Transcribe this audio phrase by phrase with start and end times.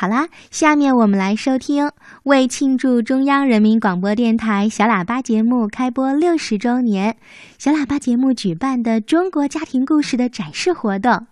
[0.00, 1.90] 好啦，下面我们来收听
[2.22, 7.18] 为庆祝中央人民广播电台小喇叭节目开播六十周年，
[7.58, 11.26] 小喇叭节目举办的中国家庭故事的展示活动。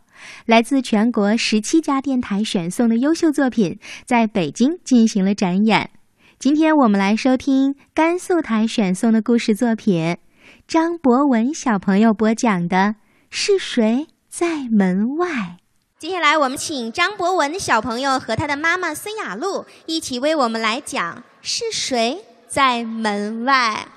[0.44, 5.88] 来自全国十七家电台选送的优秀作品，在北京进行了展演。
[6.38, 10.18] 今天我们来收听甘肃台选送的故事作品，
[10.66, 12.96] 张博文小朋友播讲的
[13.30, 15.56] 是谁在门外？
[15.98, 23.88] 接下来，我们请张博文小朋友和他的妈妈孙雅露一起为我们来讲“是谁在门外”。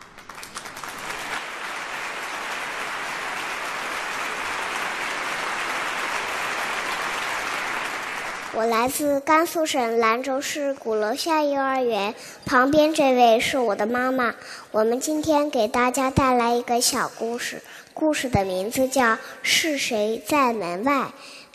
[8.53, 12.15] 我来自甘肃省兰州市鼓楼下幼儿园，
[12.47, 14.33] 旁边这位是我的妈妈。
[14.71, 17.61] 我们今天给大家带来一个小故事，
[17.93, 19.03] 故事的名字叫
[19.43, 20.93] 《是谁在门外》。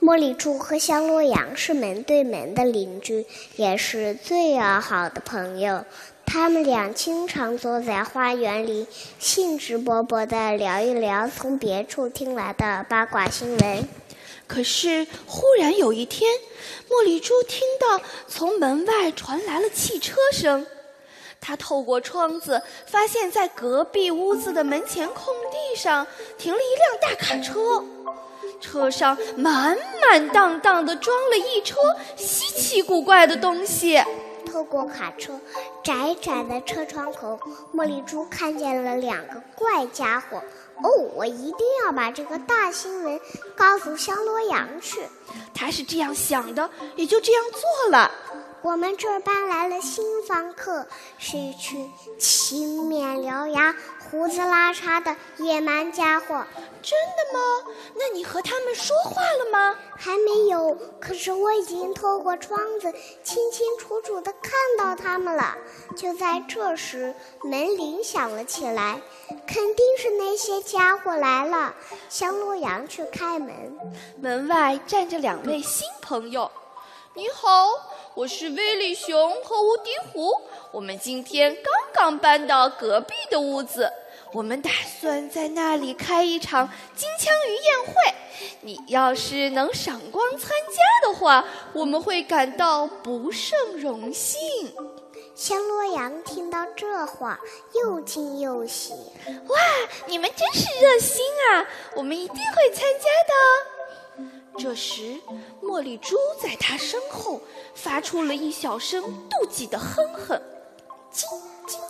[0.00, 3.24] 茉莉猪和香罗羊是门对门的邻居，
[3.56, 5.86] 也是最要好的朋友。
[6.26, 8.86] 他们俩经常坐在花园里，
[9.18, 13.88] 兴致勃勃地聊一聊从别处听来的八卦新闻。
[14.46, 16.30] 可是，忽然有一天，
[16.90, 20.66] 茉莉珠听到从门外传来了汽车声。
[21.40, 27.82] 她透过窗子，发现在隔壁屋子的门前空地上停了一辆大卡车。
[28.60, 31.76] 车上满满当当的装了一车
[32.16, 34.02] 稀奇古怪的东西。
[34.44, 35.38] 透过卡车
[35.84, 37.38] 窄窄的车窗口，
[37.74, 40.42] 茉莉猪看见了两个怪家伙。
[40.82, 43.20] 哦，我一定要把这个大新闻
[43.54, 45.00] 告诉香罗羊去。
[45.52, 48.10] 他是这样想的，也就这样做了。
[48.62, 50.86] 我们这儿搬来了新房客，
[51.18, 53.65] 是一群青面獠牙。
[54.10, 56.44] 胡子拉碴的野蛮家伙，
[56.80, 57.74] 真的吗？
[57.96, 59.76] 那你和他们说话了吗？
[59.96, 62.92] 还没有，可是我已经透过窗子
[63.24, 65.56] 清清楚楚地看到他们了。
[65.96, 69.00] 就在这时，门铃响了起来，
[69.46, 71.74] 肯定是那些家伙来了。
[72.08, 73.76] 香洛阳去开门，
[74.20, 76.50] 门外站着两位新朋友。
[77.14, 77.68] 你好，
[78.14, 80.30] 我是威利熊和无敌虎。
[80.70, 83.90] 我们今天刚刚搬到隔壁的屋子，
[84.32, 84.70] 我们打
[85.00, 87.94] 算在那里开一场金枪鱼宴会。
[88.60, 94.38] 你要是能赏光参加的话，我们会感到不胜荣幸。
[95.34, 97.38] 香洛阳听到这话，
[97.74, 98.94] 又惊又喜。
[99.48, 99.56] 哇，
[100.06, 101.66] 你们真是热心啊！
[101.94, 104.24] 我们一定会参加的。
[104.58, 105.18] 这时，
[105.62, 107.40] 茉莉猪在他身后
[107.74, 110.40] 发出了一小声妒忌的哼哼。
[111.10, 111.28] 金
[111.66, 111.85] 金金枪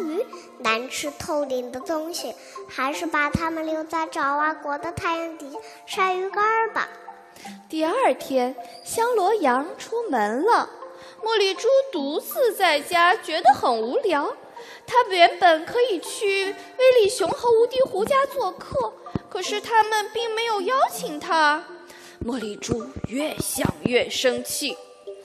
[0.00, 0.24] 鱼，
[0.58, 2.34] 难吃透顶的东西，
[2.68, 6.88] 还是把它们留在爪哇国的太阳底下晒鱼干吧。
[7.68, 8.54] 第二天，
[8.84, 10.70] 香罗羊出门了，
[11.22, 14.36] 茉莉猪独自在家，觉得很无聊。
[14.86, 18.92] 他原本可以去威利熊和无敌狐家做客，
[19.28, 21.64] 可是他们并没有邀请他。
[22.24, 24.76] 茉莉猪越想越生气。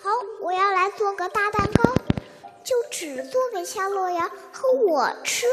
[0.01, 0.09] 好，
[0.41, 1.86] 我要来做个大蛋糕。
[2.67, 5.45] 就只做给夏洛阳和我吃。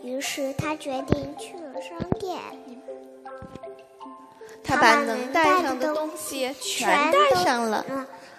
[0.00, 2.38] 于是他决定去了商店，
[4.62, 7.84] 他把能带上的东西全带上了，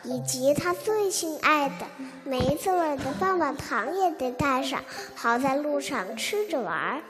[0.03, 1.85] 以及他最心爱的
[2.23, 4.81] 梅子味的棒棒糖也得带上，
[5.13, 7.01] 好在路上吃着玩儿。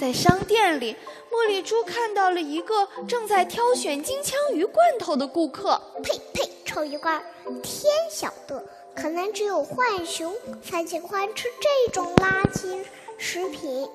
[0.00, 0.96] 在商店里，
[1.30, 5.80] 茉莉猪看到了一个正在挑选金枪鱼罐头的顾客。
[6.02, 7.22] 呸呸，臭鱼干，
[7.62, 8.64] 天晓得！
[8.94, 12.84] 可能只有浣熊才喜欢吃这种垃圾
[13.18, 13.88] 食品。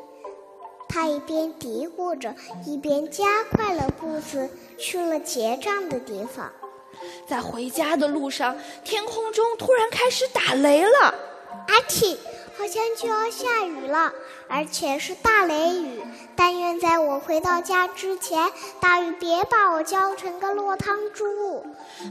[0.88, 2.34] 他一边嘀咕着，
[2.66, 6.52] 一边加快了步子去了结账的地方。
[7.28, 11.16] 在回家的路上，天空中突然开始打雷了。
[11.68, 12.18] 阿嚏！
[12.70, 14.14] 好像就要下雨了，
[14.48, 16.04] 而且是大雷雨。
[16.36, 21.66] 但愿在我回到家之前，大雨别把我浇成个落汤猪。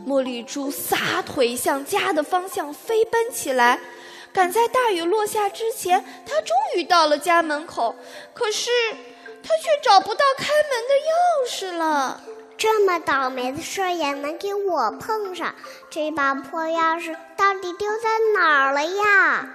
[0.04, 3.78] 茉莉猪撒腿向家的方向飞奔起来，
[4.32, 7.94] 赶在大雨落下之前，它终于到了家门口。
[8.34, 8.68] 可是
[9.40, 12.20] 它却找不到开门的钥匙了。
[12.56, 15.54] 这么倒霉的事也能给我碰上？
[15.88, 19.54] 这把破钥匙到底丢在哪儿了呀？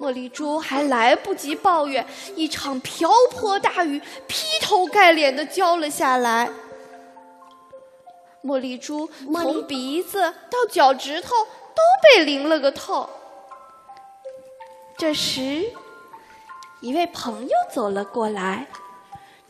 [0.00, 2.06] 茉莉猪还来不及抱怨，
[2.36, 6.48] 一场瓢泼大雨劈头盖脸的浇了下来。
[8.44, 13.10] 茉莉猪从鼻子到脚趾头都被淋了个透。
[14.96, 15.64] 这时，
[16.80, 18.68] 一位朋友走了过来，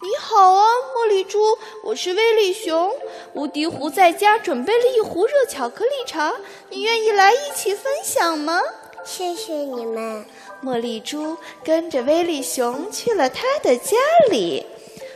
[0.00, 0.64] 你好啊，
[0.94, 1.38] 茉莉猪，
[1.84, 2.90] 我是威利熊。
[3.34, 6.34] 无敌狐在家准备了一壶热巧克力茶，
[6.70, 8.62] 你愿意来一起分享吗？
[9.08, 10.22] 谢谢你们。
[10.62, 11.34] 茉莉猪
[11.64, 13.96] 跟着威利熊去了他的家
[14.30, 14.66] 里。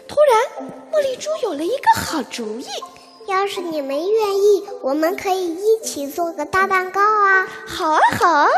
[0.08, 2.66] 突然，茉莉猪有了一个好主意。
[3.26, 7.46] 要是你们愿意，我们可以一起做个大蛋糕啊！
[7.66, 8.48] 好啊，好啊！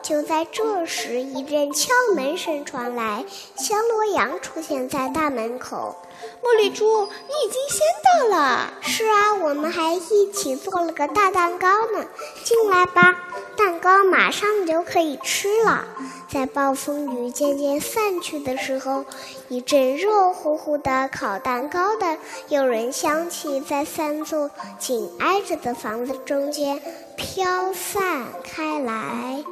[0.00, 3.24] 就在这时，一阵敲门声传来，
[3.56, 5.96] 香罗羊出现在大门口。
[6.42, 8.72] 茉莉猪，你已经先到了。
[8.80, 12.06] 是啊，我们还一起做了个大蛋糕呢。
[12.44, 15.84] 进来吧，蛋糕马上就可以吃了。
[16.30, 19.04] 在暴风雨渐渐散去的时候，
[19.50, 22.16] 一阵热乎乎的烤蛋糕的
[22.48, 26.80] 诱人香气在三座紧挨着的房子中间
[27.18, 29.44] 飘散开来。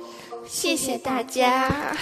[0.49, 1.95] 谢谢大家。